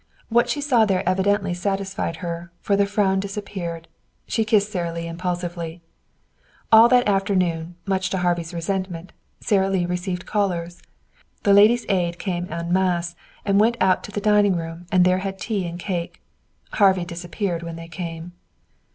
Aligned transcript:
What 0.29 0.49
she 0.49 0.61
saw 0.61 0.83
there 0.83 1.07
evidently 1.07 1.53
satisfied 1.53 2.15
her, 2.25 2.51
for 2.59 2.75
the 2.75 2.87
frown 2.87 3.19
disappeared. 3.19 3.87
She 4.25 4.43
kissed 4.43 4.71
Sara 4.71 4.91
Lee 4.91 5.05
impulsively. 5.07 5.83
All 6.71 6.89
that 6.89 7.07
afternoon, 7.07 7.75
much 7.85 8.09
to 8.09 8.17
Harvey's 8.17 8.51
resentment, 8.51 9.11
Sara 9.41 9.69
Lee 9.69 9.85
received 9.85 10.25
callers. 10.25 10.81
The 11.43 11.53
Ladies' 11.53 11.85
Aid 11.87 12.17
came 12.17 12.51
en 12.51 12.73
masse 12.73 13.15
and 13.45 13.59
went 13.59 13.77
out 13.79 14.03
to 14.05 14.11
the 14.11 14.19
dining 14.21 14.55
room 14.55 14.87
and 14.91 15.05
there 15.05 15.19
had 15.19 15.37
tea 15.37 15.67
and 15.67 15.77
cake. 15.79 16.19
Harvey 16.71 17.05
disappeared 17.05 17.61
when 17.61 17.75
they 17.75 17.87
came. 17.87 18.31